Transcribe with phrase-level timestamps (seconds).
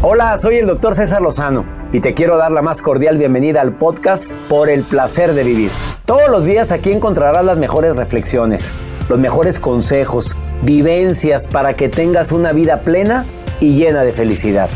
[0.00, 3.72] Hola, soy el doctor César Lozano y te quiero dar la más cordial bienvenida al
[3.72, 5.72] podcast Por el placer de vivir.
[6.04, 8.70] Todos los días aquí encontrarás las mejores reflexiones,
[9.08, 13.26] los mejores consejos, vivencias para que tengas una vida plena
[13.58, 14.70] y llena de felicidad.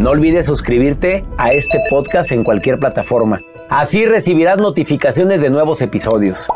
[0.00, 3.40] No olvides suscribirte a este podcast en cualquier plataforma.
[3.68, 6.48] Así recibirás notificaciones de nuevos episodios.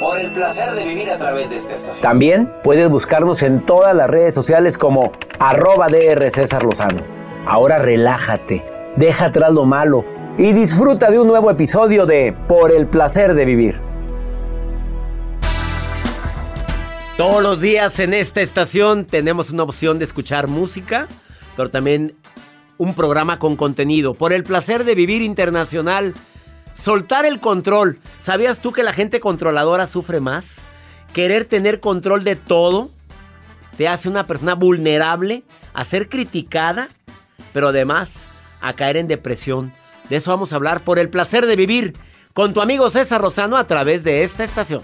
[0.00, 2.02] Por el placer de vivir a través de esta estación.
[2.02, 7.19] También puedes buscarnos en todas las redes sociales como arroba DR César Lozano.
[7.46, 8.64] Ahora relájate,
[8.96, 10.04] deja atrás lo malo
[10.36, 13.80] y disfruta de un nuevo episodio de Por el placer de vivir.
[17.16, 21.08] Todos los días en esta estación tenemos una opción de escuchar música,
[21.56, 22.14] pero también
[22.76, 24.14] un programa con contenido.
[24.14, 26.14] Por el placer de vivir internacional.
[26.74, 27.98] Soltar el control.
[28.20, 30.66] ¿Sabías tú que la gente controladora sufre más?
[31.12, 32.90] Querer tener control de todo
[33.80, 36.90] te hace una persona vulnerable a ser criticada,
[37.52, 38.26] pero además
[38.60, 39.72] a caer en depresión.
[40.08, 41.94] De eso vamos a hablar por el placer de vivir
[42.32, 44.80] con tu amigo César Rosano a través de esta estación.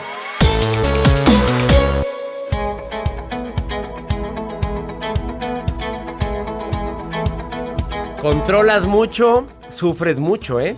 [8.20, 10.76] Controlas mucho, sufres mucho, ¿eh?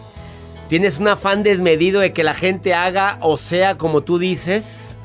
[0.69, 4.98] Tienes un afán desmedido de que la gente haga o sea como tú dices.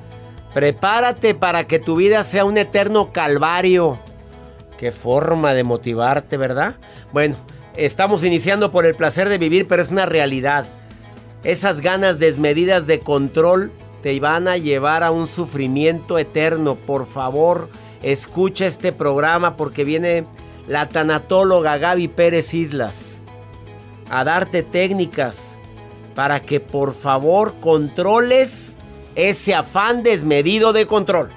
[0.53, 3.97] Prepárate para que tu vida sea un eterno calvario.
[4.77, 6.75] Qué forma de motivarte, ¿verdad?
[7.11, 7.35] Bueno,
[7.75, 10.65] estamos iniciando por el placer de vivir, pero es una realidad.
[11.43, 16.75] Esas ganas desmedidas de control te van a llevar a un sufrimiento eterno.
[16.75, 17.69] Por favor,
[18.01, 20.25] escucha este programa porque viene
[20.67, 23.21] la tanatóloga Gaby Pérez Islas
[24.09, 25.55] a darte técnicas
[26.15, 28.75] para que por favor controles
[29.15, 31.29] ese afán desmedido de control.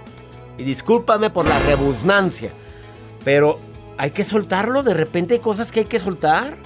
[0.58, 2.52] Y discúlpame por la rebusnancia,
[3.26, 3.58] pero
[3.98, 4.84] hay que soltarlo.
[4.84, 6.56] De repente hay cosas que hay que soltar.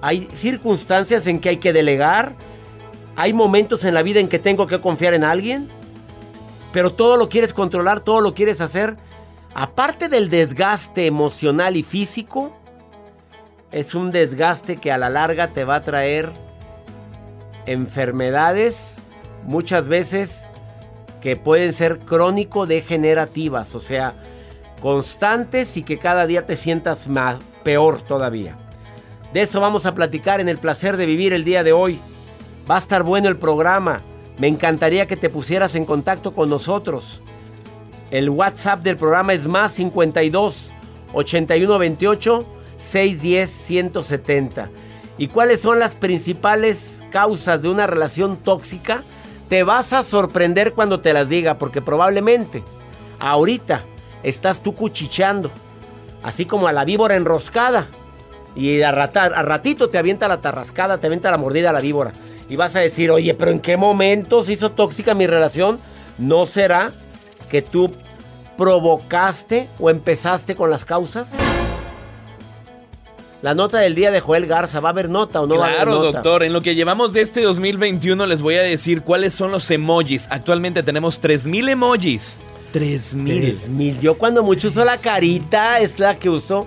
[0.00, 2.34] Hay circunstancias en que hay que delegar.
[3.14, 5.68] Hay momentos en la vida en que tengo que confiar en alguien.
[6.72, 8.96] Pero todo lo quieres controlar, todo lo quieres hacer.
[9.52, 12.56] Aparte del desgaste emocional y físico,
[13.70, 16.32] es un desgaste que a la larga te va a traer
[17.66, 18.96] enfermedades,
[19.44, 20.42] muchas veces
[21.20, 24.14] que pueden ser crónico-degenerativas, o sea,
[24.80, 28.56] constantes y que cada día te sientas más, peor todavía.
[29.32, 32.00] De eso vamos a platicar en el placer de vivir el día de hoy.
[32.68, 34.02] Va a estar bueno el programa.
[34.38, 37.22] Me encantaría que te pusieras en contacto con nosotros.
[38.10, 40.72] El WhatsApp del programa es más 52
[41.12, 42.46] 81 28
[42.76, 44.70] 610 170.
[45.18, 49.02] ¿Y cuáles son las principales causas de una relación tóxica?
[49.48, 52.64] Te vas a sorprender cuando te las diga, porque probablemente
[53.18, 53.84] ahorita
[54.22, 55.50] estás tú cuchicheando,
[56.22, 57.88] así como a la víbora enroscada.
[58.56, 62.12] Y a, a ratito te avienta la tarrascada, te avienta la mordida a la víbora.
[62.48, 65.78] Y vas a decir, oye, pero ¿en qué momento se hizo tóxica mi relación?
[66.18, 66.90] ¿No será
[67.48, 67.92] que tú
[68.56, 71.32] provocaste o empezaste con las causas?
[73.42, 75.66] La nota del día de Joel Garza, ¿va a haber nota o no claro, va
[75.68, 76.00] a haber nota?
[76.00, 79.50] Claro, doctor, en lo que llevamos de este 2021 les voy a decir cuáles son
[79.50, 80.26] los emojis.
[80.30, 82.40] Actualmente tenemos 3000 emojis.
[82.72, 83.40] 3000.
[83.40, 84.00] 3000.
[84.00, 86.66] Yo cuando mucho uso la carita es la que uso.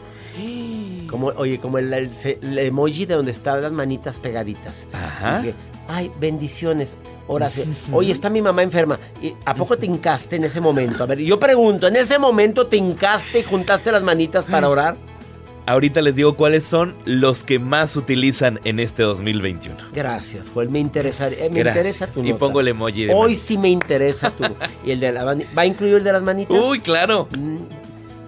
[1.08, 2.10] Como, oye, como el, el,
[2.42, 4.88] el emoji de donde están las manitas pegaditas.
[4.94, 5.42] Ajá.
[5.42, 5.54] Dije,
[5.88, 6.98] Ay, bendiciones.
[7.28, 7.76] Oración.
[7.92, 9.00] Oye, está mi mamá enferma.
[9.22, 11.04] ¿Y ¿A poco te hincaste en ese momento?
[11.04, 14.98] A ver, yo pregunto, ¿en ese momento te hincaste y juntaste las manitas para orar?
[15.66, 19.78] Ahorita les digo cuáles son los que más utilizan en este 2021.
[19.94, 20.70] Gracias, Joel.
[20.70, 21.86] Me interesa, eh, me Gracias.
[21.86, 22.40] interesa tu Y nota.
[22.40, 23.44] pongo el emoji de Hoy mano.
[23.46, 24.44] sí me interesa tu.
[24.86, 26.58] ¿Y el de la ¿Va a incluir el de las manitas?
[26.62, 27.28] Uy, claro.
[27.38, 27.58] Mm.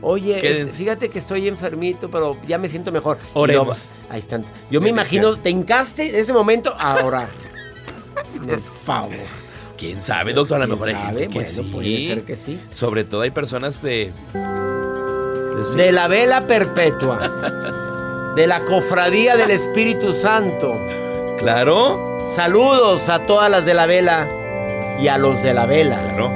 [0.01, 3.17] Oye, este, fíjate que estoy enfermito, pero ya me siento mejor.
[3.23, 3.93] Y Oremos.
[4.09, 4.45] ahí están.
[4.71, 7.27] Yo me Me imagino, te hincaste en ese momento a orar.
[8.47, 9.15] Por favor.
[9.77, 10.61] ¿Quién sabe, doctor?
[10.61, 11.61] A lo mejor hay ¿Quién gente que Bueno, sí.
[11.63, 12.59] puede ser que sí.
[12.71, 14.13] Sobre todo hay personas de...
[15.57, 15.77] de- sí.
[15.77, 17.31] De la vela perpetua.
[18.35, 20.73] De la cofradía del Espíritu Santo.
[21.39, 24.27] Claro, Saludos a todas las de la vela
[24.99, 25.99] y a los de la vela.
[26.01, 26.31] claro.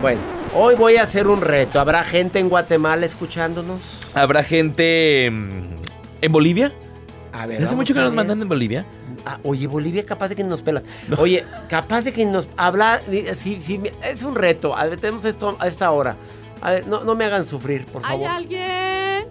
[0.00, 0.20] Bueno,
[0.54, 1.78] hoy voy a hacer un reto.
[1.78, 3.80] ¿Habrá gente en Guatemala escuchándonos?
[4.14, 5.76] ¿Habrá gente mm,
[6.22, 6.72] en Bolivia?
[7.32, 7.62] A ver.
[7.62, 8.86] Hace mucho que nos mandan en Bolivia.
[9.26, 10.82] Ah, oye, Bolivia capaz de que nos pela.
[11.18, 13.00] Oye, capaz de que nos habla.
[13.36, 14.76] Si, si, es un reto.
[14.76, 16.16] A ver, tenemos esto a esta hora.
[16.60, 18.28] A ver, no, no me hagan sufrir, por ¿Hay favor.
[18.28, 19.26] alguien?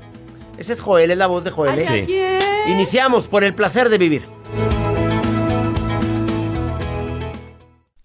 [0.57, 1.71] Ese es Joel, es la voz de Joel.
[1.73, 1.87] ¿Hay ¿eh?
[1.87, 2.39] Alguien?
[2.67, 4.21] Iniciamos por el placer de vivir.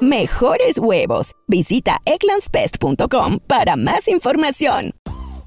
[0.00, 1.32] Mejores huevos.
[1.48, 4.92] Visita egglandsbest.com para más información.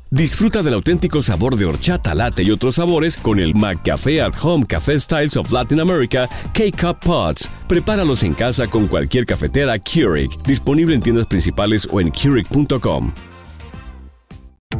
[0.10, 4.66] Disfruta del auténtico sabor de horchata, latte y otros sabores con el McCafé at Home
[4.66, 7.50] Café Styles of Latin America K-Cup Pods.
[7.70, 13.14] Prepáralos en casa con cualquier cafetera Keurig, disponible en tiendas principales o en Keurig.com.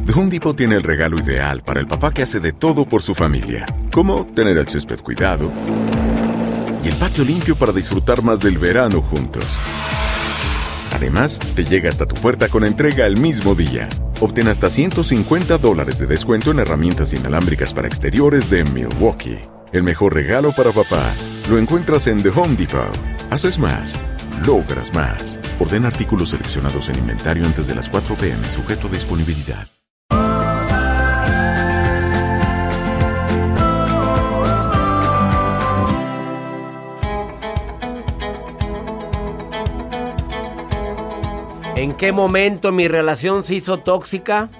[0.04, 3.02] The Home Depot tiene el regalo ideal para el papá que hace de todo por
[3.02, 5.50] su familia, como tener el césped cuidado
[6.84, 9.58] y el patio limpio para disfrutar más del verano juntos.
[10.92, 13.88] Además, te llega hasta tu puerta con entrega el mismo día.
[14.20, 19.38] Obtén hasta 150 dólares de descuento en herramientas inalámbricas para exteriores de Milwaukee.
[19.72, 21.12] El mejor regalo para papá
[21.50, 22.96] lo encuentras en The Home Depot.
[23.30, 23.98] Haces más,
[24.46, 25.38] logras más.
[25.58, 29.81] Ordena artículos seleccionados en inventario antes de las 4 pm, sujeto a disponibilidad.
[41.82, 44.50] ¿En qué momento mi relación se hizo tóxica?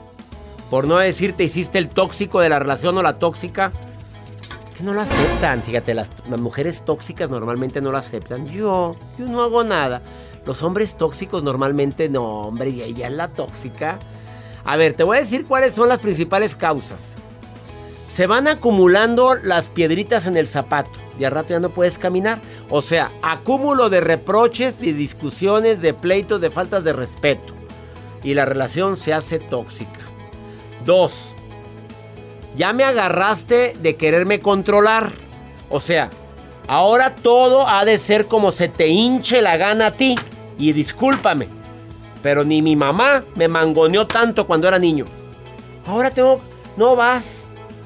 [0.71, 3.71] Por no decir te hiciste el tóxico de la relación o la tóxica.
[4.77, 5.63] Que no lo aceptan.
[5.63, 8.49] Fíjate, las, las mujeres tóxicas normalmente no lo aceptan.
[8.49, 10.03] Yo, yo no hago nada.
[10.45, 14.01] Los hombres tóxicos normalmente no, hombre, y ella es la tóxica.
[14.65, 17.15] A ver, te voy a decir cuáles son las principales causas.
[18.13, 22.41] Se van acumulando las piedritas en el zapato y al rato ya no puedes caminar.
[22.69, 27.55] O sea, acúmulo de reproches y discusiones, de pleitos, de faltas de respeto.
[28.23, 30.01] Y la relación se hace tóxica.
[30.85, 31.35] Dos,
[32.55, 35.11] ya me agarraste de quererme controlar.
[35.71, 36.11] O sea,
[36.69, 40.17] ahora todo ha de ser como se te hinche la gana a ti.
[40.59, 41.49] Y discúlpame,
[42.23, 45.07] pero ni mi mamá me mangoneó tanto cuando era niño.
[45.87, 46.43] Ahora tengo,
[46.77, 47.42] no vas.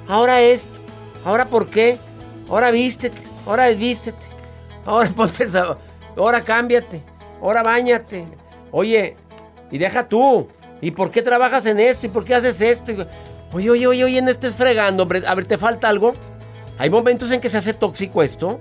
[0.08, 0.80] Ahora esto.
[1.24, 1.98] Ahora por qué.
[2.48, 3.22] Ahora vístete.
[3.46, 4.26] Ahora desvístete.
[4.84, 5.46] Ahora ponte.
[6.16, 7.02] Ahora cámbiate.
[7.42, 8.24] Ahora bañate.
[8.70, 9.16] Oye,
[9.70, 10.48] y deja tú.
[10.80, 12.06] ¿Y por qué trabajas en esto?
[12.06, 12.92] ¿Y por qué haces esto?
[12.92, 13.06] Y-
[13.52, 15.22] Oye, oye, oye, oye, no estés fregando, hombre.
[15.26, 16.14] A ver, ¿te falta algo?
[16.78, 18.60] Hay momentos en que se hace tóxico esto.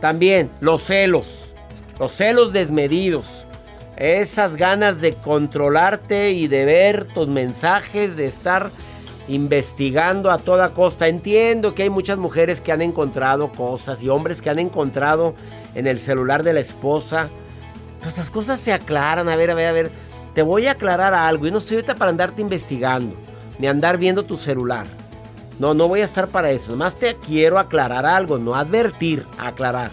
[0.00, 1.54] También los celos.
[1.98, 3.46] Los celos desmedidos.
[3.96, 8.70] Esas ganas de controlarte y de ver tus mensajes, de estar
[9.28, 11.06] investigando a toda costa.
[11.06, 15.34] Entiendo que hay muchas mujeres que han encontrado cosas y hombres que han encontrado
[15.74, 17.28] en el celular de la esposa.
[18.02, 19.28] Pues las cosas se aclaran.
[19.28, 19.90] A ver, a ver, a ver.
[20.34, 23.14] Te voy a aclarar algo y no estoy ahorita para andarte investigando,
[23.58, 24.86] ni andar viendo tu celular.
[25.58, 26.72] No, no voy a estar para eso.
[26.72, 29.90] Nomás te quiero aclarar algo, no advertir, aclarar.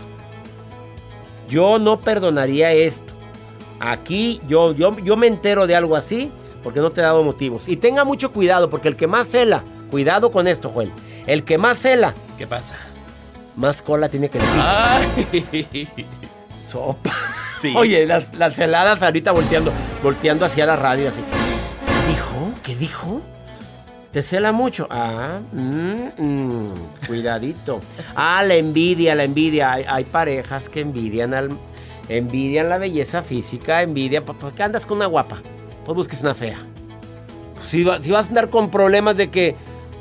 [1.49, 3.13] Yo no perdonaría esto.
[3.79, 6.31] Aquí yo, yo, yo me entero de algo así
[6.65, 7.67] porque no te he dado motivos.
[7.67, 10.91] Y tenga mucho cuidado porque el que más cela, cuidado con esto, Joel.
[11.27, 12.75] El que más cela, ¿Qué pasa?
[13.55, 15.87] más cola tiene que decir.
[16.67, 17.11] Sopa.
[17.61, 17.71] Sí.
[17.77, 21.21] Oye, las, las heladas ahorita volteando, volteando hacia la radio así.
[21.85, 22.51] ¿Qué dijo?
[22.63, 23.21] ¿Qué dijo?
[24.11, 24.87] Te cela mucho.
[24.89, 26.73] Ah, mm, mm,
[27.05, 27.79] cuidadito.
[28.15, 29.71] Ah, la envidia, la envidia.
[29.71, 31.49] Hay, hay parejas que envidian al,
[32.09, 34.21] envidian la belleza física, envidia.
[34.21, 35.43] ¿Por qué andas con una guapa?
[35.85, 36.59] Pues busques una fea.
[37.61, 39.55] Si, va- si vas a andar con problemas de que,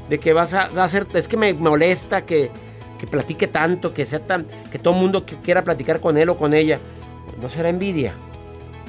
[0.09, 2.50] de que vas a, hacer, es que me molesta que,
[2.99, 6.37] que platique tanto, que sea tan, que todo el mundo quiera platicar con él o
[6.37, 6.79] con ella.
[7.41, 8.14] No será envidia.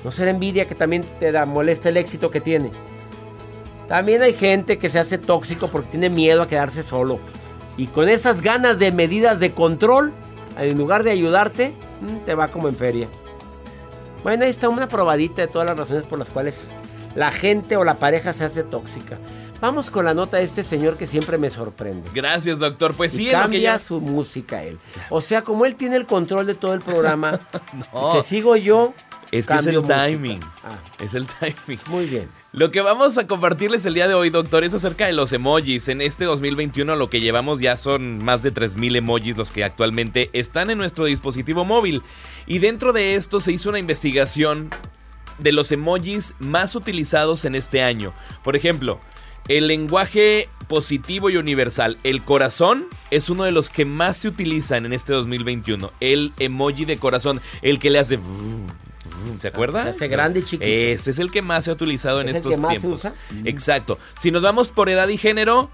[0.04, 2.72] No será envidia que también te da, molesta el éxito que tiene.
[3.88, 7.20] También hay gente que se hace tóxico porque tiene miedo a quedarse solo.
[7.78, 10.14] Y con esas ganas de medidas de control,
[10.58, 13.08] en lugar de ayudarte, mm, te va como en feria.
[14.24, 16.72] Bueno, ahí está una probadita de todas las razones por las cuales
[17.15, 19.17] la gente o la pareja se hace tóxica.
[19.62, 22.10] Vamos con la nota de este señor que siempre me sorprende.
[22.13, 22.93] Gracias, doctor.
[22.93, 23.79] Pues y sí, en lo que cambia ya...
[23.79, 24.77] su música él.
[25.10, 27.39] O sea, como él tiene el control de todo el programa,
[27.93, 28.22] No.
[28.22, 28.93] si sigo yo,
[29.31, 30.05] Es que es cambio el música.
[30.05, 30.39] timing.
[30.63, 31.79] Ah, Es el timing.
[31.88, 32.29] muy bien.
[32.51, 35.88] Lo que vamos a compartirles el día de hoy, doctor, es acerca de los emojis.
[35.89, 40.29] En este 2021 lo que llevamos ya son más de 3.000 emojis los que actualmente
[40.34, 42.01] están en nuestro dispositivo móvil.
[42.45, 44.69] Y dentro de esto se hizo una investigación
[45.39, 48.13] de los emojis más utilizados en este año.
[48.44, 49.00] Por ejemplo,
[49.48, 54.86] el lenguaje positivo y universal, el corazón, es uno de los que más se utilizan
[54.86, 55.92] en este 2021.
[56.00, 58.20] El emoji de corazón, el que le hace...
[59.39, 59.84] ¿Se acuerda?
[59.84, 60.63] Se hace grande y chiquito.
[60.65, 62.80] Ese es el que más se ha utilizado en ¿Es el estos que más se
[62.80, 63.00] tiempos.
[63.00, 63.13] usa?
[63.44, 64.00] Exacto.
[64.15, 65.70] Si nos vamos por edad y género,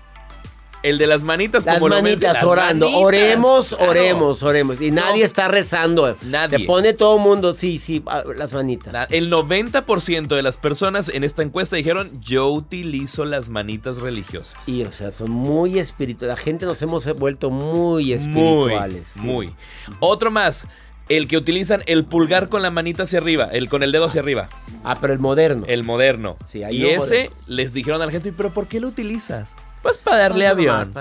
[0.83, 2.85] el de las manitas, Las como lo manitas las orando.
[2.87, 3.89] manitas, oremos, claro.
[3.91, 4.81] oremos, oremos.
[4.81, 6.17] Y nadie está rezando.
[6.23, 6.59] Nadie.
[6.59, 8.03] Te pone todo el mundo, sí, sí,
[8.35, 8.91] las manitas.
[8.93, 14.67] La- El 90% de las personas en esta encuesta dijeron, yo utilizo las manitas religiosas.
[14.67, 16.35] Y, o sea, son muy espirituales.
[16.35, 19.07] La gente nos hemos vuelto muy muy, espirituales.
[19.13, 19.19] sí.
[19.19, 19.53] muy.
[19.99, 20.67] Otro más,
[21.09, 24.21] el que utilizan el pulgar con la manita hacia arriba, el con el dedo hacia
[24.21, 24.49] arriba,
[24.83, 25.65] Ah, pero el moderno.
[25.67, 26.37] el moderno.
[26.47, 26.97] Sí, y ese
[27.29, 27.35] moderno.
[27.47, 29.55] les dijeron a la gente, pero ¿por qué lo utilizas?
[29.81, 30.93] Pues para darle Ah, avión.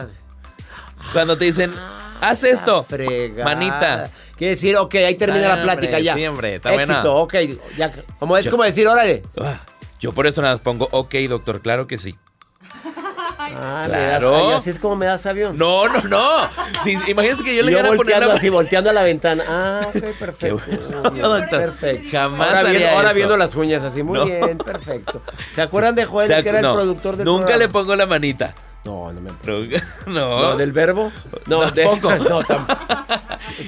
[1.13, 1.75] Cuando te dicen,
[2.21, 3.45] haz esto, Fregada.
[3.45, 4.11] manita.
[4.37, 6.15] Quiere decir, ok, ahí termina Ah, la plática hombre, ya.
[6.15, 7.11] sí, hombre, está Éxito, buena.
[7.11, 7.35] ok.
[7.77, 9.23] Ya, como es Yo- como decir, órale.
[9.41, 9.61] Ah,
[10.01, 12.17] Yo por eso nada más pongo, ok, doctor, claro que sí.
[13.53, 14.57] Ah, Claro.
[14.57, 15.59] así es como me das avión.
[15.59, 16.49] No, no, no.
[16.85, 19.45] Si, imagínense que yo le Yo llegara a poner la así, volteando a la ventana.
[19.49, 20.61] Ah, ok, perfecto.
[20.67, 21.61] Bueno, bien, doctor.
[21.61, 22.09] Perfecto.
[22.13, 23.17] Jamás ahora haría viendo, ahora eso.
[23.17, 24.03] viendo las uñas así.
[24.03, 24.25] Muy No.
[24.27, 25.21] bien, perfecto.
[25.55, 27.97] ¿Se acuerdan de Joel, O sea, que era no, el productor del Nunca le pongo
[27.97, 28.55] la manita.
[28.85, 29.81] No, no me No.
[30.07, 30.57] No, no.
[30.57, 31.13] ¿Del verbo?
[31.47, 32.17] No, de- Tampoco.
[32.29, 32.81] no, tampoco.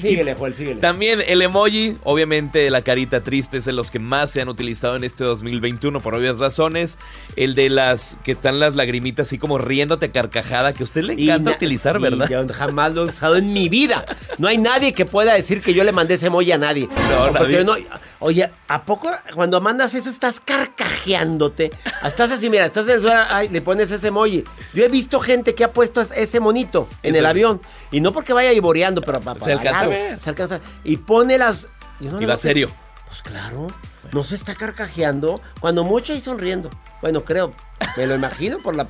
[0.00, 0.80] Síguele, Joel, síguele.
[0.80, 4.48] También el emoji, obviamente de la carita triste, es de los que más se han
[4.48, 6.98] utilizado en este 2021 por obvias razones.
[7.36, 11.02] El de las que están las lagrimitas así como riéndote a carcajada, que a usted
[11.02, 12.28] le encanta utilizar, sí, ¿verdad?
[12.28, 14.04] Yo jamás lo he usado en mi vida.
[14.38, 16.88] No hay nadie que pueda decir que yo le mandé ese emoji a nadie.
[17.10, 17.30] No,
[17.64, 17.76] no-
[18.22, 21.72] oye, ¿a poco cuando mandas eso estás carcajeándote?
[22.04, 24.44] Estás así, mira, estás en ay, le pones ese emoji.
[24.72, 27.60] Yo he visto gente que ha puesto es- ese monito en el avión.
[27.90, 30.20] Y no porque vaya vivoreando, pero para Se alcanza a ver.
[30.22, 30.60] Se alcanza.
[30.84, 31.66] Y pone las.
[32.00, 32.70] no Y va serio.
[33.08, 33.68] Pues claro.
[34.12, 35.40] No se está carcajeando.
[35.60, 36.70] Cuando mucho y sonriendo.
[37.00, 37.54] Bueno, creo.
[37.96, 38.86] Me lo imagino por la.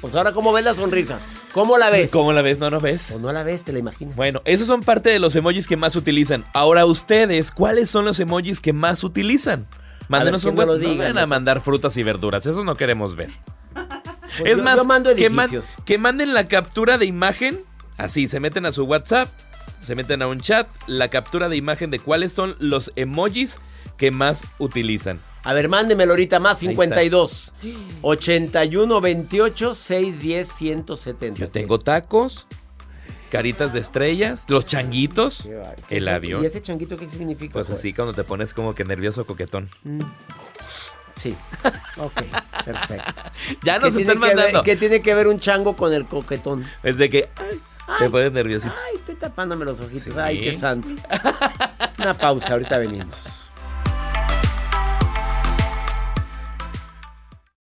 [0.00, 1.18] Pues ahora, ¿cómo ves la sonrisa?
[1.52, 2.10] ¿Cómo la ves?
[2.10, 2.58] ¿Cómo la ves?
[2.58, 3.12] No, no ves.
[3.12, 4.16] O no la ves, te la imaginas.
[4.16, 6.44] Bueno, esos son parte de los emojis que más utilizan.
[6.54, 9.66] Ahora ustedes, ¿cuáles son los emojis que más utilizan?
[10.08, 10.74] Mándenos un no WhatsApp.
[10.74, 11.26] No digan, vayan a ¿no?
[11.28, 12.44] mandar frutas y verduras.
[12.46, 13.30] Eso no queremos ver.
[14.38, 15.76] Pues es yo- más, yo mando que, man- edificios.
[15.84, 17.60] que manden la captura de imagen.
[17.98, 19.28] Así, se meten a su WhatsApp,
[19.82, 23.58] se meten a un chat, la captura de imagen de cuáles son los emojis
[23.96, 25.20] que más utilizan.
[25.44, 27.52] A ver, mándemelo ahorita más Ahí 52
[28.02, 31.40] 81 28 610 170.
[31.40, 32.46] Yo tengo tacos,
[33.30, 36.42] caritas de estrellas, los changuitos, Qué bar- ¿qué el avión.
[36.42, 37.54] ¿Y ese changuito qué significa?
[37.54, 39.68] Pues así cuando te pones como que nervioso coquetón.
[41.16, 41.34] Sí.
[41.98, 42.22] Ok,
[42.64, 43.22] perfecto.
[43.62, 44.62] Ya nos ¿Qué están mandando.
[44.62, 46.64] ¿Qué tiene que ver un chango con el coquetón?
[46.82, 47.60] Es de que ay,
[47.98, 48.72] te pones nerviosito.
[48.88, 50.04] Ay, estoy tapándome los ojitos.
[50.14, 50.18] Sí.
[50.18, 50.88] Ay, qué santo.
[51.98, 53.18] Una pausa, ahorita venimos.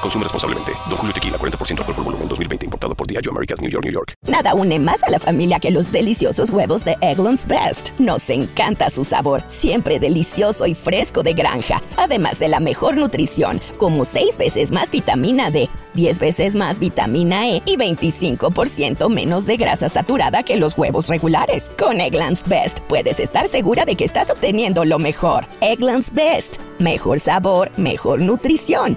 [0.00, 0.72] Consume responsablemente.
[0.88, 2.64] Don Julio Tequila, 40% alcohol por volumen, 2020.
[2.66, 4.14] Importado por Diageo Americas, New York, New York.
[4.26, 7.90] Nada une más a la familia que los deliciosos huevos de Eggland's Best.
[7.98, 11.82] Nos encanta su sabor, siempre delicioso y fresco de granja.
[11.96, 17.48] Además de la mejor nutrición, como 6 veces más vitamina D, 10 veces más vitamina
[17.48, 21.70] E y 25% menos de grasa saturada que los huevos regulares.
[21.78, 25.46] Con Eggland's Best puedes estar segura de que estás obteniendo lo mejor.
[25.60, 26.56] Eggland's Best.
[26.78, 28.96] Mejor sabor, mejor nutrición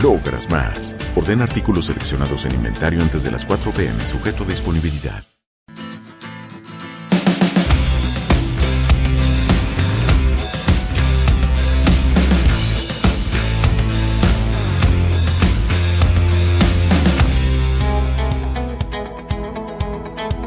[0.00, 0.94] logras más.
[1.16, 5.24] Orden artículos seleccionados en inventario antes de las 4 pm, sujeto a disponibilidad.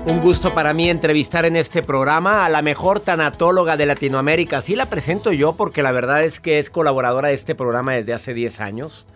[0.05, 4.61] Un gusto para mí entrevistar en este programa a la mejor tanatóloga de Latinoamérica.
[4.61, 8.13] Sí la presento yo porque la verdad es que es colaboradora de este programa desde
[8.13, 9.07] hace 10 años.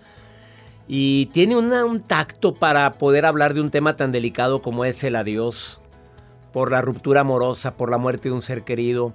[0.91, 5.15] Y tiene un tacto para poder hablar de un tema tan delicado como es el
[5.15, 5.81] adiós,
[6.51, 9.13] por la ruptura amorosa, por la muerte de un ser querido.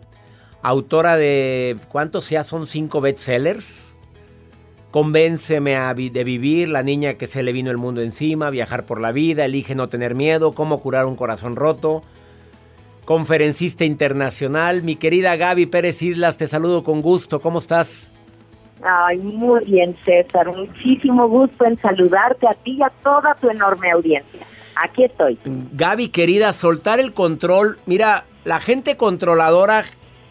[0.62, 2.44] Autora de, ¿cuántos sea?
[2.44, 3.96] Son cinco bestsellers.
[4.92, 9.00] Convénceme a de vivir, la niña que se le vino el mundo encima, viajar por
[9.00, 12.02] la vida, elige no tener miedo, cómo curar un corazón roto.
[13.04, 18.13] Conferencista internacional, mi querida Gaby Pérez Islas, te saludo con gusto, ¿cómo estás?
[18.84, 20.54] Ay, muy bien, César.
[20.54, 24.46] Muchísimo gusto en saludarte a ti y a toda tu enorme audiencia.
[24.76, 25.38] Aquí estoy.
[25.72, 27.78] Gaby, querida, soltar el control.
[27.86, 29.84] Mira, la gente controladora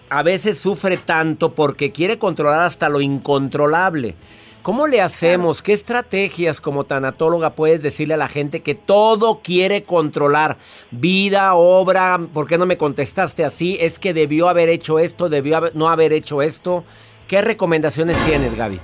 [0.09, 4.15] a veces sufre tanto porque quiere controlar hasta lo incontrolable.
[4.61, 5.61] ¿Cómo le hacemos?
[5.61, 10.57] ¿Qué estrategias como tanatóloga puedes decirle a la gente que todo quiere controlar?
[10.91, 13.77] Vida, obra, ¿por qué no me contestaste así?
[13.81, 16.85] Es que debió haber hecho esto, debió no haber hecho esto.
[17.27, 18.79] ¿Qué recomendaciones tienes, Gaby?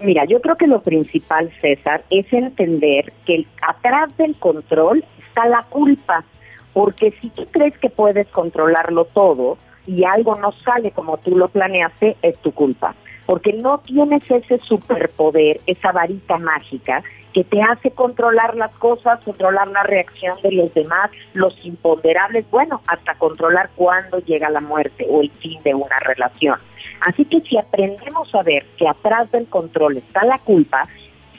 [0.00, 5.62] Mira, yo creo que lo principal, César, es entender que atrás del control está la
[5.62, 6.24] culpa,
[6.72, 11.48] porque si tú crees que puedes controlarlo todo y algo no sale como tú lo
[11.48, 12.94] planeaste, es tu culpa,
[13.24, 17.02] porque no tienes ese superpoder, esa varita mágica
[17.36, 22.80] que te hace controlar las cosas, controlar la reacción de los demás, los imponderables, bueno,
[22.86, 26.58] hasta controlar cuándo llega la muerte o el fin de una relación.
[27.02, 30.88] Así que si aprendemos a ver que atrás del control está la culpa,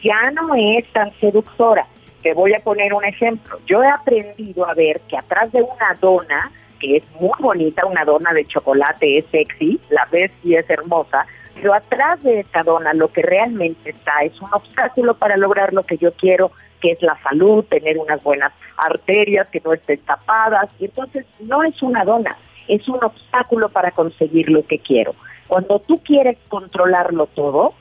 [0.03, 1.87] ya no es tan seductora.
[2.21, 3.57] Te voy a poner un ejemplo.
[3.65, 8.05] Yo he aprendido a ver que atrás de una dona, que es muy bonita, una
[8.05, 11.25] dona de chocolate es sexy, la ves y es hermosa,
[11.59, 15.83] pero atrás de esa dona lo que realmente está es un obstáculo para lograr lo
[15.83, 20.69] que yo quiero, que es la salud, tener unas buenas arterias que no estén tapadas.
[20.79, 25.15] Y entonces no es una dona, es un obstáculo para conseguir lo que quiero.
[25.47, 27.73] Cuando tú quieres controlarlo todo,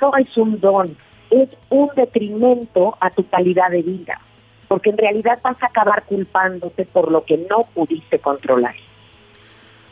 [0.00, 0.96] no es un don,
[1.30, 4.20] es un detrimento a tu calidad de vida,
[4.68, 8.74] porque en realidad vas a acabar culpándote por lo que no pudiste controlar.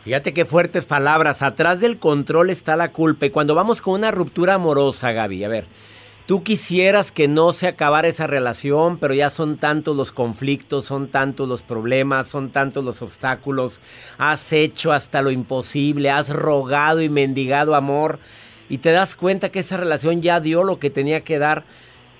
[0.03, 1.43] Fíjate qué fuertes palabras.
[1.43, 3.27] Atrás del control está la culpa.
[3.27, 5.67] Y cuando vamos con una ruptura amorosa, Gaby, a ver,
[6.27, 11.07] tú quisieras que no se acabara esa relación, pero ya son tantos los conflictos, son
[11.07, 13.81] tantos los problemas, son tantos los obstáculos.
[14.19, 18.19] Has hecho hasta lo imposible, has rogado y mendigado amor.
[18.69, 21.63] Y te das cuenta que esa relación ya dio lo que tenía que dar.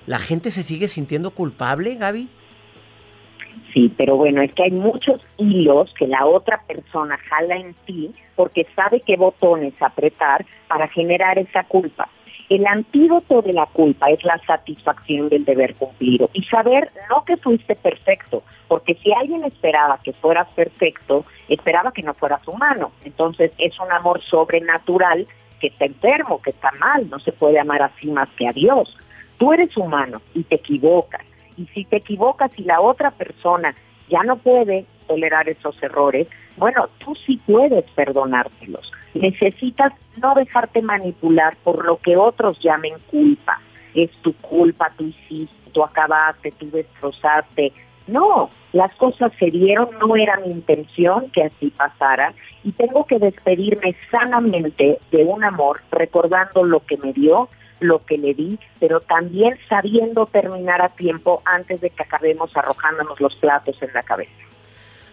[0.07, 2.29] ¿La gente se sigue sintiendo culpable, Gaby?
[3.73, 8.13] Sí, pero bueno, es que hay muchos hilos que la otra persona jala en ti
[8.35, 12.07] porque sabe qué botones apretar para generar esa culpa.
[12.49, 17.37] El antídoto de la culpa es la satisfacción del deber cumplido y saber no que
[17.37, 22.91] fuiste perfecto, porque si alguien esperaba que fueras perfecto, esperaba que no fueras humano.
[23.05, 25.25] Entonces es un amor sobrenatural
[25.59, 28.95] que está enfermo, que está mal, no se puede amar así más que a Dios.
[29.37, 31.23] Tú eres humano y te equivocas
[31.57, 33.75] y si te equivocas y la otra persona
[34.09, 38.91] ya no puede tolerar esos errores, bueno, tú sí puedes perdonártelos.
[39.13, 43.59] Necesitas no dejarte manipular por lo que otros llamen culpa.
[43.93, 47.73] Es tu culpa, tú hiciste, tú acabaste, tú destrozaste.
[48.07, 53.19] No, las cosas se dieron, no era mi intención que así pasara y tengo que
[53.19, 57.49] despedirme sanamente de un amor recordando lo que me dio,
[57.83, 63.19] lo que le di, pero también sabiendo terminar a tiempo antes de que acabemos arrojándonos
[63.19, 64.31] los platos en la cabeza.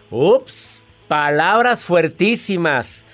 [0.09, 3.05] Ups, palabras fuertísimas.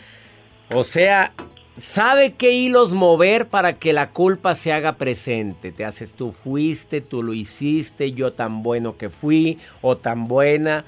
[0.74, 1.32] O sea,
[1.78, 5.72] sabe qué hilos mover para que la culpa se haga presente.
[5.72, 10.86] Te haces tú fuiste, tú lo hiciste, yo tan bueno que fui o tan buena.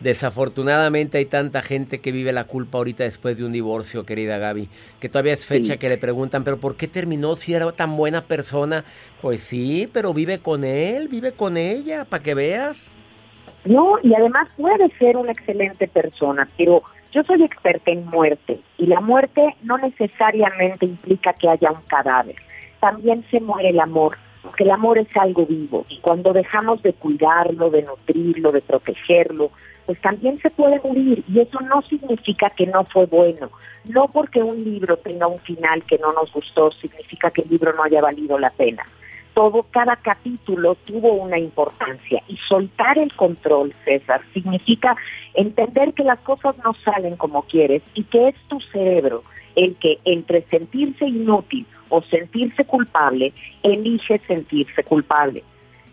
[0.00, 4.68] Desafortunadamente hay tanta gente que vive la culpa ahorita después de un divorcio, querida Gaby,
[5.00, 8.22] que todavía es fecha que le preguntan, pero ¿por qué terminó si era tan buena
[8.22, 8.84] persona?
[9.20, 12.92] Pues sí, pero vive con él, vive con ella, para que veas.
[13.64, 18.86] No, y además puede ser una excelente persona, pero yo soy experta en muerte y
[18.86, 22.36] la muerte no necesariamente implica que haya un cadáver.
[22.78, 26.92] También se muere el amor, porque el amor es algo vivo y cuando dejamos de
[26.92, 29.50] cuidarlo, de nutrirlo, de protegerlo,
[29.88, 33.48] pues también se puede morir y eso no significa que no fue bueno.
[33.86, 37.72] No porque un libro tenga un final que no nos gustó significa que el libro
[37.72, 38.86] no haya valido la pena.
[39.32, 44.94] Todo, cada capítulo tuvo una importancia y soltar el control, César, significa
[45.32, 49.22] entender que las cosas no salen como quieres y que es tu cerebro
[49.56, 55.42] el que entre sentirse inútil o sentirse culpable, elige sentirse culpable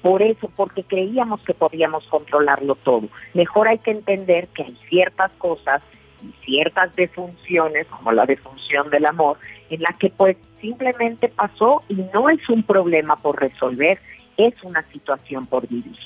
[0.06, 3.10] por eso, porque creíamos que podíamos controlarlo todo.
[3.34, 5.82] Mejor hay que entender que hay ciertas cosas
[6.22, 9.40] y ciertas defunciones, como la defunción del amor,
[9.72, 13.98] en la que pues simplemente pasó y no es un problema por resolver,
[14.38, 15.98] es una situación por vivir.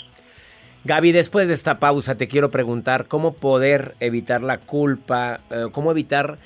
[0.85, 5.91] Gaby, después de esta pausa te quiero preguntar cómo poder evitar la culpa, eh, cómo
[5.91, 6.37] evitar,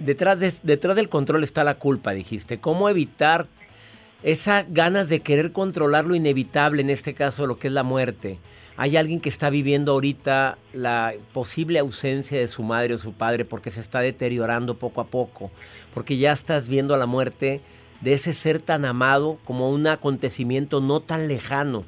[0.00, 3.46] detrás, de, detrás del control está la culpa, dijiste, cómo evitar
[4.22, 8.38] esa ganas de querer controlar lo inevitable, en este caso lo que es la muerte.
[8.78, 13.44] Hay alguien que está viviendo ahorita la posible ausencia de su madre o su padre
[13.44, 15.50] porque se está deteriorando poco a poco,
[15.94, 17.60] porque ya estás viendo a la muerte
[18.02, 21.84] de ese ser tan amado como un acontecimiento no tan lejano,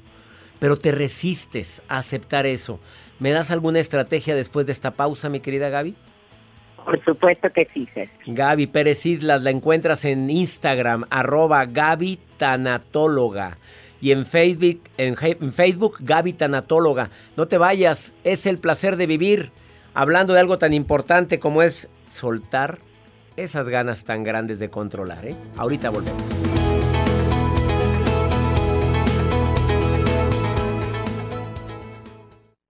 [0.58, 2.80] pero te resistes a aceptar eso.
[3.18, 5.94] ¿Me das alguna estrategia después de esta pausa, mi querida Gaby?
[6.84, 8.14] Por supuesto que sí, César.
[8.26, 13.58] Gaby Pérez Islas, la encuentras en Instagram, arroba Gaby Tanatóloga.
[14.00, 15.16] Y en Facebook, en,
[15.52, 17.10] Facebook, Gaby Tanatóloga.
[17.36, 19.50] No te vayas, es el placer de vivir.
[19.92, 22.78] Hablando de algo tan importante como es soltar
[23.36, 25.26] esas ganas tan grandes de controlar.
[25.26, 25.36] ¿eh?
[25.56, 26.57] Ahorita volvemos.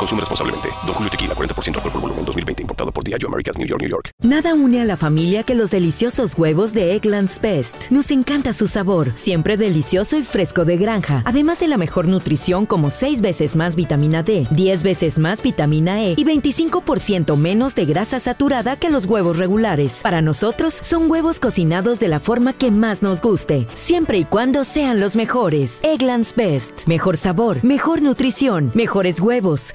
[0.00, 0.70] Consume responsablemente.
[0.86, 2.62] Don Julio Tequila, 40% alcohol por volumen, 2020.
[2.62, 4.10] Importado por Diageo Americas, New York, New York.
[4.22, 7.90] Nada une a la familia que los deliciosos huevos de Eggland's Best.
[7.90, 11.22] Nos encanta su sabor, siempre delicioso y fresco de granja.
[11.26, 16.02] Además de la mejor nutrición como 6 veces más vitamina D, 10 veces más vitamina
[16.02, 20.00] E y 25% menos de grasa saturada que los huevos regulares.
[20.02, 24.64] Para nosotros, son huevos cocinados de la forma que más nos guste, siempre y cuando
[24.64, 25.80] sean los mejores.
[25.82, 26.86] Eggland's Best.
[26.86, 29.74] Mejor sabor, mejor nutrición, mejores huevos.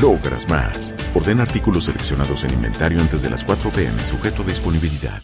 [0.00, 0.94] logras más.
[1.14, 5.22] Orden artículos seleccionados en inventario antes de las 4 pm, sujeto a disponibilidad.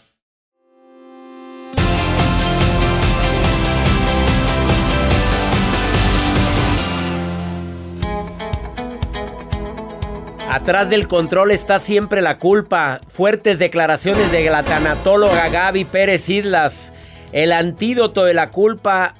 [10.53, 13.01] Atrás del control está siempre la culpa.
[13.07, 16.93] Fuertes declaraciones de la tanatóloga Gaby Pérez Islas.
[17.31, 19.15] El antídoto de la culpa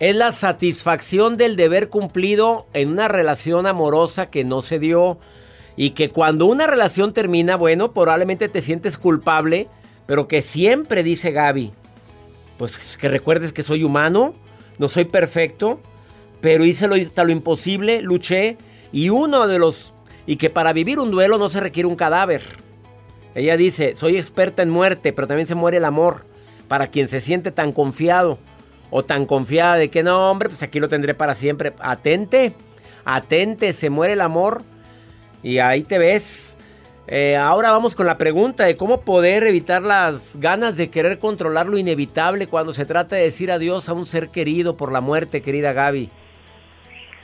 [0.00, 5.18] es la satisfacción del deber cumplido en una relación amorosa que no se dio.
[5.76, 9.68] Y que cuando una relación termina, bueno, probablemente te sientes culpable,
[10.06, 11.72] pero que siempre dice Gaby,
[12.58, 14.34] pues que recuerdes que soy humano,
[14.78, 15.80] no soy perfecto,
[16.40, 18.56] pero hice lo, hasta lo imposible, luché.
[18.92, 19.92] Y uno de los
[20.26, 22.42] y que para vivir un duelo no se requiere un cadáver.
[23.34, 26.24] Ella dice, soy experta en muerte, pero también se muere el amor.
[26.68, 28.38] Para quien se siente tan confiado
[28.90, 31.72] o tan confiada de que no, hombre, pues aquí lo tendré para siempre.
[31.80, 32.54] Atente,
[33.04, 34.62] atente, se muere el amor
[35.42, 36.56] y ahí te ves.
[37.06, 41.66] Eh, ahora vamos con la pregunta de cómo poder evitar las ganas de querer controlar
[41.66, 45.42] lo inevitable cuando se trata de decir adiós a un ser querido por la muerte,
[45.42, 46.08] querida Gaby.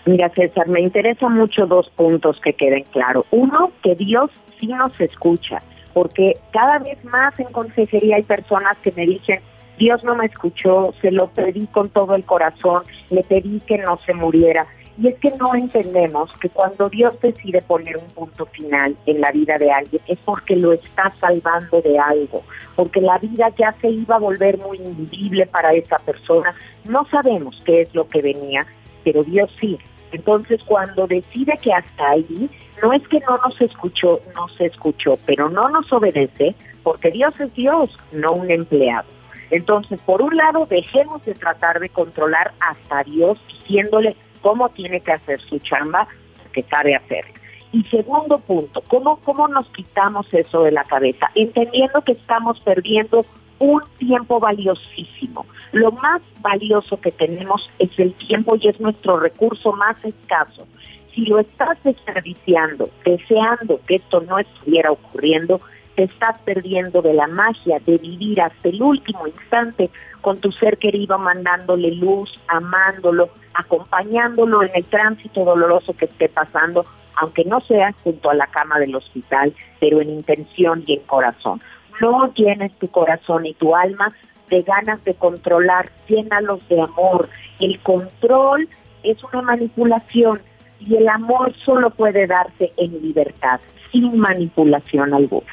[0.07, 3.27] Mira, César, me interesa mucho dos puntos que queden claros.
[3.31, 5.59] Uno, que Dios sí nos escucha,
[5.93, 9.41] porque cada vez más en consejería hay personas que me dicen,
[9.79, 13.99] Dios no me escuchó, se lo pedí con todo el corazón, le pedí que no
[14.07, 14.67] se muriera.
[14.99, 19.31] Y es que no entendemos que cuando Dios decide poner un punto final en la
[19.31, 22.43] vida de alguien es porque lo está salvando de algo,
[22.75, 26.55] porque la vida ya se iba a volver muy invivible para esa persona.
[26.89, 28.67] No sabemos qué es lo que venía,
[29.05, 29.79] pero Dios sí.
[30.13, 32.49] Entonces, cuando decide que hasta ahí,
[32.83, 37.39] no es que no nos escuchó, no se escuchó, pero no nos obedece, porque Dios
[37.39, 39.16] es Dios, no un empleado.
[39.51, 45.13] Entonces, por un lado, dejemos de tratar de controlar hasta Dios diciéndole cómo tiene que
[45.13, 46.09] hacer su chamba,
[46.53, 47.25] que sabe hacer.
[47.73, 51.31] Y segundo punto, ¿cómo, ¿cómo nos quitamos eso de la cabeza?
[51.35, 53.25] Entendiendo que estamos perdiendo
[53.59, 55.47] un tiempo valiosísimo.
[55.73, 60.67] Lo más valioso que tenemos es el tiempo y es nuestro recurso más escaso.
[61.15, 65.61] Si lo estás desperdiciando, deseando que esto no estuviera ocurriendo,
[65.97, 70.79] te estás perdiendo de la magia de vivir hasta el último instante con tu ser
[70.79, 76.85] querido, mandándole luz, amándolo, acompañándolo en el tránsito doloroso que esté pasando,
[77.17, 81.61] aunque no sea junto a la cama del hospital, pero en intención y en corazón
[82.01, 84.13] no llenes tu corazón y tu alma
[84.51, 87.29] de ganas de controlar, llénalos de amor.
[87.59, 88.69] El control
[89.03, 90.41] es una manipulación
[90.81, 95.47] y el amor solo puede darse en libertad, sin manipulación alguna.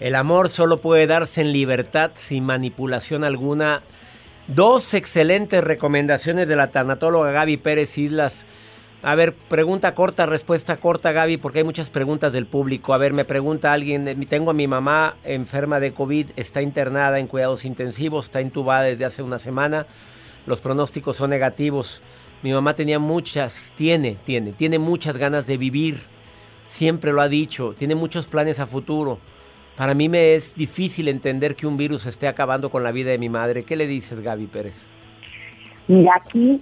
[0.00, 3.82] El amor solo puede darse en libertad, sin manipulación alguna.
[4.46, 8.46] Dos excelentes recomendaciones de la tanatóloga Gaby Pérez Islas.
[9.02, 12.94] A ver, pregunta corta, respuesta corta, Gaby, porque hay muchas preguntas del público.
[12.94, 17.18] A ver, me pregunta alguien, eh, tengo a mi mamá enferma de COVID, está internada
[17.18, 19.86] en cuidados intensivos, está intubada desde hace una semana.
[20.46, 22.02] Los pronósticos son negativos.
[22.42, 26.02] Mi mamá tenía muchas, tiene, tiene, tiene muchas ganas de vivir.
[26.68, 29.18] Siempre lo ha dicho, tiene muchos planes a futuro.
[29.78, 33.18] Para mí me es difícil entender que un virus esté acabando con la vida de
[33.18, 33.62] mi madre.
[33.62, 34.90] ¿Qué le dices, Gaby Pérez?
[35.86, 36.60] Mira, aquí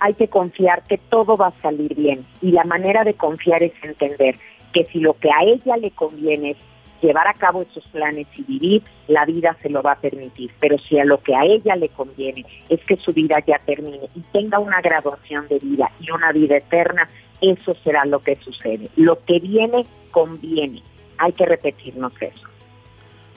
[0.00, 2.26] hay que confiar que todo va a salir bien.
[2.42, 4.36] Y la manera de confiar es entender
[4.74, 6.58] que si lo que a ella le conviene es
[7.00, 10.50] llevar a cabo esos planes y vivir, la vida se lo va a permitir.
[10.60, 14.10] Pero si a lo que a ella le conviene es que su vida ya termine
[14.14, 17.08] y tenga una graduación de vida y una vida eterna,
[17.40, 18.90] eso será lo que sucede.
[18.96, 20.82] Lo que viene, conviene.
[21.18, 22.46] Hay que repetirnos eso.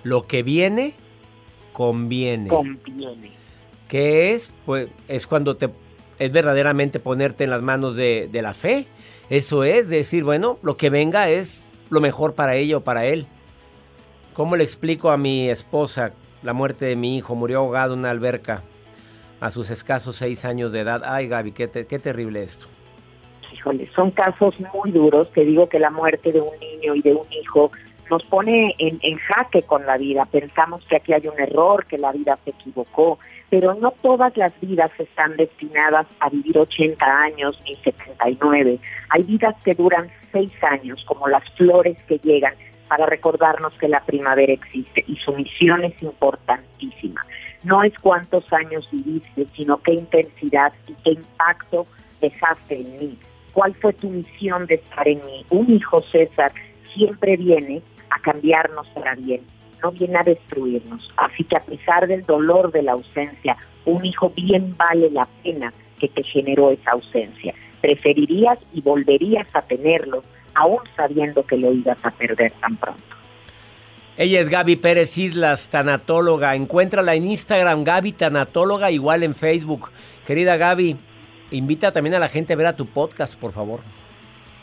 [0.04, 0.94] Lo que viene,
[1.74, 2.48] conviene.
[2.48, 3.32] Conviene.
[3.88, 4.54] ¿Qué es?
[4.66, 5.70] Pues es cuando te
[6.20, 8.86] es verdaderamente ponerte en las manos de, la fe.
[9.30, 13.26] Eso es decir, bueno, lo que venga es lo mejor para ella o para él.
[14.34, 16.12] ¿Cómo le explico a mi esposa
[16.44, 17.36] la muerte de mi hijo?
[17.36, 18.64] Murió ahogado en una alberca
[19.40, 21.02] a sus escasos seis años de edad.
[21.06, 22.68] Ay, Gaby, qué, qué terrible esto.
[23.54, 25.32] Híjole, son casos muy duros.
[25.32, 27.72] Te digo que la muerte de un niño y de un hijo
[28.10, 30.26] nos pone en, en jaque con la vida.
[30.26, 34.54] Pensamos que aquí hay un error, que la vida se equivocó pero no todas las
[34.62, 38.80] vidas están destinadas a vivir 80 años ni 79.
[39.10, 42.54] Hay vidas que duran 6 años, como las flores que llegan
[42.88, 47.26] para recordarnos que la primavera existe y su misión es importantísima.
[47.64, 51.88] No es cuántos años viviste, sino qué intensidad y qué impacto
[52.22, 53.20] dejaste en mí.
[53.60, 55.46] ¿Cuál fue tu misión de estar en mí?
[55.50, 56.54] Un hijo César
[56.94, 59.42] siempre viene a cambiarnos para bien
[59.84, 61.12] no viene a destruirnos.
[61.18, 65.74] Así que a pesar del dolor de la ausencia, un hijo bien vale la pena
[66.00, 67.54] que te generó esa ausencia.
[67.82, 70.24] Preferirías y volverías a tenerlo,
[70.56, 73.04] aún sabiendo que lo ibas a perder tan pronto.
[74.16, 76.56] Ella es Gaby Pérez Islas, tanatóloga.
[76.56, 79.92] Encuéntrala en Instagram, Gaby Tanatóloga, igual en Facebook.
[80.26, 80.98] Querida Gaby,
[81.52, 83.82] invita también a la gente a ver a tu podcast, por favor.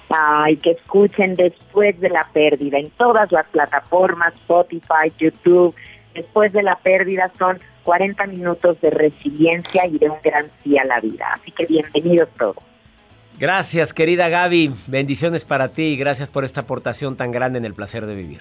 [0.08, 5.74] Ay, que escuchen después de la pérdida en todas las plataformas, Spotify, YouTube.
[6.14, 10.84] Después de la pérdida son 40 minutos de resiliencia y de un gran sí a
[10.84, 11.26] la vida.
[11.34, 12.56] Así que bienvenidos todos.
[13.38, 14.72] Gracias, querida Gaby.
[14.86, 18.40] Bendiciones para ti y gracias por esta aportación tan grande en el placer de vivir.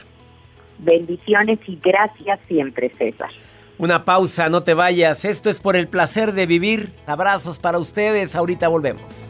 [0.77, 3.29] Bendiciones y gracias siempre, César.
[3.77, 5.25] Una pausa, no te vayas.
[5.25, 6.93] Esto es por el placer de vivir.
[7.05, 8.35] Abrazos para ustedes.
[8.35, 9.29] Ahorita volvemos.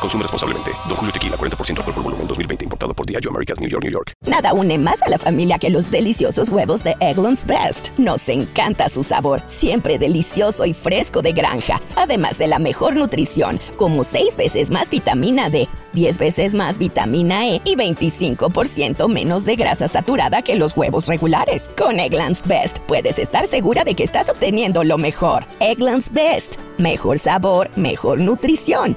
[0.00, 0.70] Consume responsablemente.
[0.86, 2.64] Don Julio Tequila, 40% alcohol por volumen, 2020.
[2.64, 4.12] Importado por Diageo Americas, New York, New York.
[4.26, 7.88] Nada une más a la familia que los deliciosos huevos de Eggland's Best.
[7.98, 11.80] Nos encanta su sabor, siempre delicioso y fresco de granja.
[11.96, 17.48] Además de la mejor nutrición, como 6 veces más vitamina D, 10 veces más vitamina
[17.48, 21.70] E y 25% menos de grasa saturada que los huevos regulares.
[21.76, 25.44] Con Eggland's Best puedes estar segura de que estás obteniendo lo mejor.
[25.60, 26.56] Eggland's Best.
[26.78, 28.96] Mejor sabor, mejor nutrición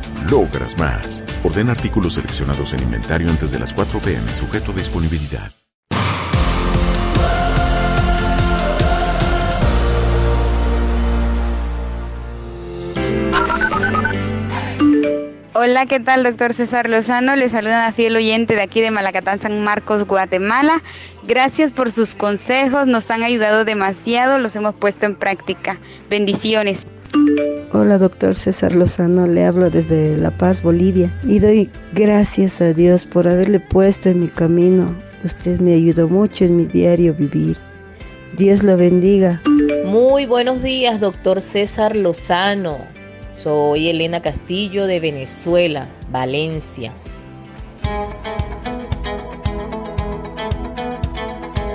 [0.29, 1.23] logras más.
[1.43, 5.51] Orden artículos seleccionados en inventario antes de las 4 pm, sujeto a disponibilidad.
[15.53, 17.35] Hola, ¿qué tal, doctor César Lozano?
[17.35, 20.81] Le saluda a fiel oyente de aquí de Malacatán, San Marcos, Guatemala.
[21.27, 25.77] Gracias por sus consejos, nos han ayudado demasiado, los hemos puesto en práctica.
[26.09, 26.87] Bendiciones.
[27.73, 33.05] Hola, doctor César Lozano, le hablo desde La Paz, Bolivia, y doy gracias a Dios
[33.05, 34.95] por haberle puesto en mi camino.
[35.23, 37.57] Usted me ayudó mucho en mi diario vivir.
[38.37, 39.41] Dios lo bendiga.
[39.85, 42.77] Muy buenos días, doctor César Lozano.
[43.29, 46.91] Soy Elena Castillo de Venezuela, Valencia.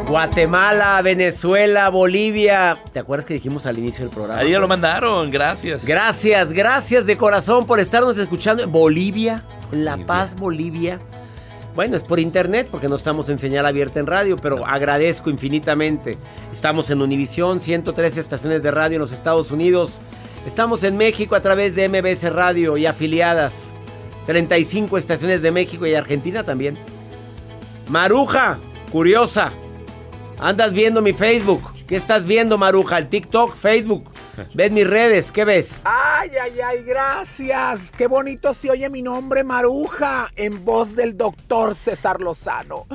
[0.08, 2.78] Guatemala, Venezuela, Bolivia.
[2.92, 4.40] ¿Te acuerdas que dijimos al inicio del programa?
[4.40, 5.84] Ahí ya lo mandaron, gracias.
[5.84, 8.68] Gracias, gracias de corazón por estarnos escuchando.
[8.68, 9.42] Bolivia,
[9.72, 11.00] La Paz, Bolivia.
[11.74, 16.16] Bueno, es por internet porque no estamos en señal abierta en radio, pero agradezco infinitamente.
[16.52, 20.00] Estamos en Univisión, 113 estaciones de radio en los Estados Unidos.
[20.46, 23.74] Estamos en México a través de MBS Radio y afiliadas.
[24.26, 26.78] 35 estaciones de México y Argentina también.
[27.88, 28.60] Maruja,
[28.92, 29.52] curiosa.
[30.38, 31.62] Andas viendo mi Facebook.
[31.86, 32.98] ¿Qué estás viendo, Maruja?
[32.98, 34.04] El TikTok, Facebook.
[34.54, 35.32] ¿Ves mis redes?
[35.32, 35.80] ¿Qué ves?
[35.84, 37.90] Ay, ay, ay, gracias.
[37.96, 42.86] Qué bonito se oye mi nombre, Maruja, en voz del doctor César Lozano.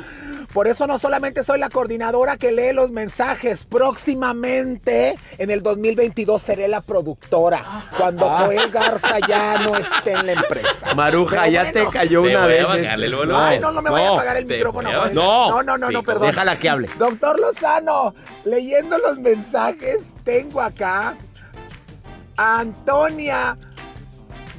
[0.54, 6.42] Por eso no solamente soy la coordinadora que lee los mensajes, próximamente en el 2022
[6.42, 8.44] seré la productora, cuando ah.
[8.46, 10.94] Joel Garza ya no esté en la empresa.
[10.96, 12.66] Maruja, ya te cayó una vez.
[12.70, 14.92] Ay, no, no me voy a apagar el micrófono.
[15.14, 16.28] No, no, no, no, perdón.
[16.28, 16.90] Déjala que hable.
[16.98, 21.16] Doctor Lozano, leyendo los mensajes, tengo acá
[22.38, 23.58] Antonia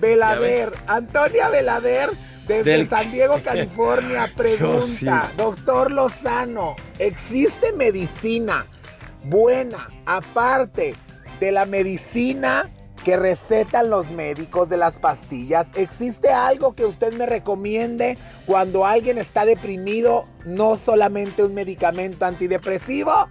[0.01, 0.73] Belader.
[0.87, 2.11] Antonia Belader
[2.47, 8.67] desde San Diego, California, pregunta, doctor Lozano, ¿existe medicina
[9.25, 10.95] buena aparte
[11.39, 12.69] de la medicina
[13.05, 15.67] que recetan los médicos de las pastillas?
[15.77, 18.19] ¿Existe algo que usted me recomiende
[18.53, 23.27] cuando alguien está deprimido, no solamente un medicamento antidepresivo.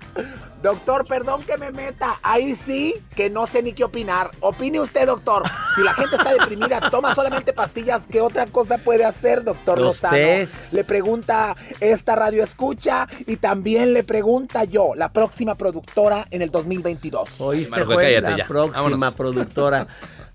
[0.64, 2.18] Doctor, perdón que me meta.
[2.24, 4.32] Ahí sí que no sé ni qué opinar.
[4.40, 5.44] Opine usted, doctor.
[5.76, 8.02] Si la gente está deprimida, toma solamente pastillas.
[8.10, 10.18] ¿Qué otra cosa puede hacer, doctor Lozano?
[10.18, 16.50] Le pregunta esta radio escucha y también le pregunta yo, la próxima productora en el
[16.50, 17.30] 2022.
[17.38, 19.86] Oíste, fue la próxima productora.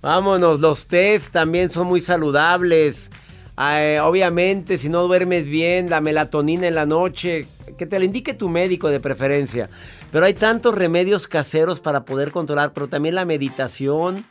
[0.01, 3.11] Vámonos, los test también son muy saludables.
[3.59, 7.47] Eh, obviamente, si no duermes bien, la melatonina en la noche,
[7.79, 9.69] que te la indique tu médico de preferencia.
[10.13, 14.27] Pero hay tantos remedios caseros para poder controlar, pero también la meditación,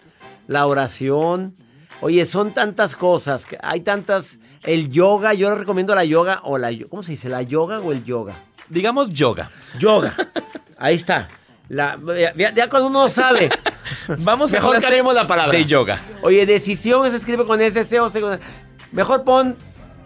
[0.47, 1.55] la oración.
[2.01, 4.39] Oye, son tantas cosas, hay tantas...
[4.63, 6.71] El yoga, yo recomiendo la yoga o la...
[6.89, 7.29] ¿Cómo se dice?
[7.29, 8.33] ¿La yoga o el yoga?
[8.67, 9.51] Digamos yoga.
[9.77, 10.15] Yoga.
[10.77, 11.27] Ahí está.
[11.69, 11.97] La,
[12.35, 13.49] ya, cuando uno sabe.
[14.19, 14.79] Vamos Mejor
[15.13, 15.57] la palabra.
[15.57, 15.99] De yoga.
[16.21, 18.09] Oye, decisión se escribe con SC o
[18.95, 19.57] Mejor pon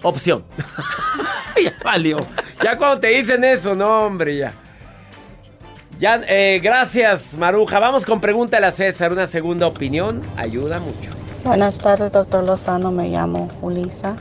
[0.01, 0.43] opción.
[1.63, 2.17] ya valió.
[2.63, 4.51] Ya cuando te dicen eso, no, hombre, ya.
[5.99, 7.77] Ya, eh, gracias, Maruja.
[7.79, 9.11] Vamos con pregúntale a César.
[9.11, 11.11] Una segunda opinión ayuda mucho.
[11.43, 12.91] Buenas tardes, doctor Lozano.
[12.91, 14.15] Me llamo Ulisa.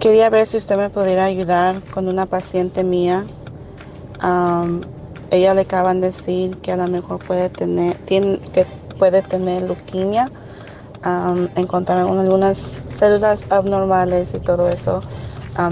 [0.00, 3.24] quería ver si usted me pudiera ayudar con una paciente mía.
[5.30, 8.64] ella le acaban de decir que a lo mejor puede tener, tiene, que
[8.98, 10.30] puede tener leuquimia.
[11.56, 15.02] Encontraron algunas células abnormales y todo eso.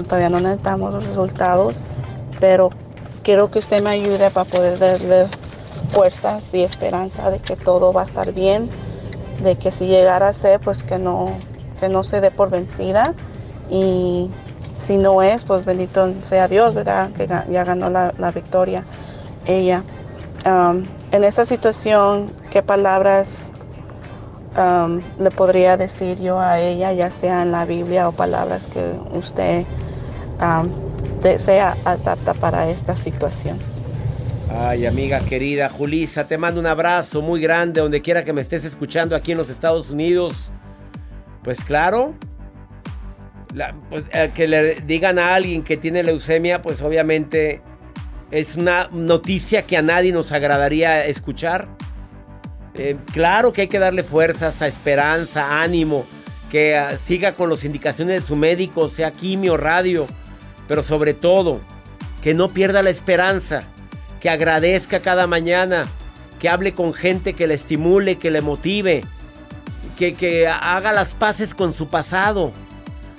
[0.07, 1.85] todavía no necesitamos los resultados
[2.43, 2.71] pero
[3.23, 5.27] quiero que usted me ayude para poder darle
[5.93, 8.69] fuerzas y esperanza de que todo va a estar bien,
[9.41, 11.27] de que si llegara a ser, pues que no,
[11.79, 13.13] que no se dé por vencida
[13.69, 14.29] y
[14.77, 17.11] si no es, pues bendito sea Dios, ¿verdad?
[17.11, 18.83] Que ya ganó la, victoria
[19.45, 19.83] ella.
[20.45, 23.51] Um, en esta situación, ¿qué palabras
[24.57, 28.93] um, le podría decir yo a ella, ya sea en la Biblia o palabras que
[29.17, 29.65] usted
[30.41, 30.69] um,
[31.37, 33.57] sea adapta para esta situación.
[34.55, 38.65] Ay, amiga querida Julisa, te mando un abrazo muy grande donde quiera que me estés
[38.65, 40.51] escuchando aquí en los Estados Unidos.
[41.43, 42.13] Pues claro,
[43.89, 47.61] pues, eh, que le digan a alguien que tiene leucemia, pues obviamente
[48.31, 51.67] es una noticia que a nadie nos agradaría escuchar.
[52.75, 56.05] Eh, claro que hay que darle fuerzas, a esperanza, ánimo,
[56.49, 60.07] que ah, siga con las indicaciones de su médico, sea quimio, radio
[60.67, 61.61] pero sobre todo,
[62.21, 63.63] que no pierda la esperanza,
[64.21, 65.87] que agradezca cada mañana,
[66.39, 69.03] que hable con gente que le estimule, que le motive,
[69.97, 72.51] que, que haga las paces con su pasado.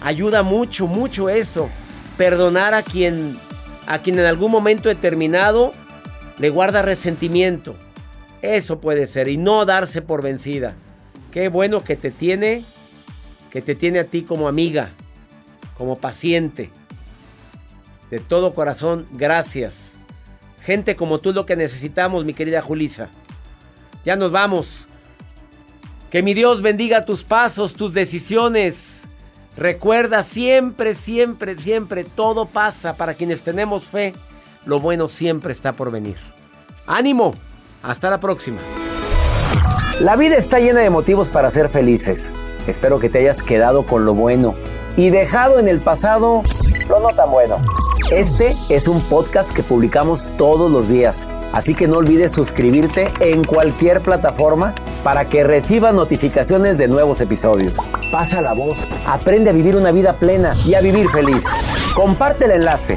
[0.01, 1.69] Ayuda mucho, mucho eso.
[2.17, 3.39] Perdonar a quien,
[3.87, 5.73] a quien en algún momento determinado
[6.39, 7.77] le guarda resentimiento.
[8.45, 10.75] Eso puede ser y no darse por vencida.
[11.33, 12.63] Qué bueno que te tiene,
[13.51, 14.91] que te tiene a ti como amiga,
[15.79, 16.71] como paciente.
[18.11, 19.95] De todo corazón, gracias.
[20.61, 23.09] Gente como tú lo que necesitamos, mi querida Julisa.
[24.05, 24.89] Ya nos vamos.
[26.11, 29.05] Que mi Dios bendiga tus pasos, tus decisiones.
[29.57, 34.13] Recuerda siempre, siempre, siempre, todo pasa para quienes tenemos fe.
[34.67, 36.19] Lo bueno siempre está por venir.
[36.87, 37.33] Ánimo.
[37.85, 38.61] Hasta la próxima.
[40.01, 42.33] La vida está llena de motivos para ser felices.
[42.67, 44.55] Espero que te hayas quedado con lo bueno
[44.97, 46.43] y dejado en el pasado
[46.89, 47.57] lo no tan bueno.
[48.11, 53.45] Este es un podcast que publicamos todos los días, así que no olvides suscribirte en
[53.45, 57.77] cualquier plataforma para que recibas notificaciones de nuevos episodios.
[58.11, 61.45] Pasa la voz, aprende a vivir una vida plena y a vivir feliz.
[61.95, 62.97] Comparte el enlace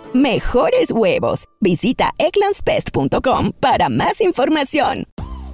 [0.13, 1.45] mejores huevos.
[1.59, 5.05] Visita egglandsbest.com para más información.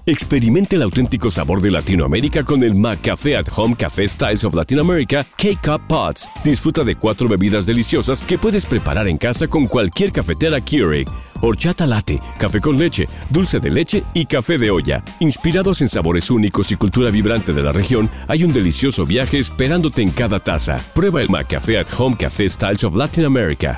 [0.09, 4.79] Experimente el auténtico sabor de Latinoamérica con el McCafé at Home Café Styles of Latin
[4.79, 6.29] America K-Cup Pots.
[6.45, 11.09] Disfruta de cuatro bebidas deliciosas que puedes preparar en casa con cualquier cafetera Keurig.
[11.41, 15.03] Horchata latte, café con leche, dulce de leche y café de olla.
[15.19, 20.03] Inspirados en sabores únicos y cultura vibrante de la región, hay un delicioso viaje esperándote
[20.03, 20.79] en cada taza.
[20.95, 23.77] Prueba el McCafé at Home Café Styles of Latin America.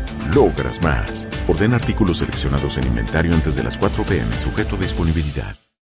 [0.33, 1.27] logras más.
[1.47, 5.60] Orden artículos seleccionados en inventario antes de las 4 pm, sujeto a disponibilidad.